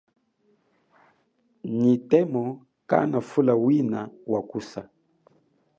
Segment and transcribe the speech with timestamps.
[1.79, 2.43] Nyi temo
[2.89, 3.99] kanafula wina
[4.31, 4.81] wakusa.